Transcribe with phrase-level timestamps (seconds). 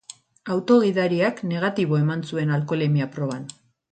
[0.53, 3.47] Auto gidariak negatibo eman zuen alkoholemia proban.